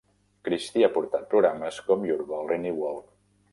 [0.47, 3.01] Christie ha portat programes com Urban Renewal.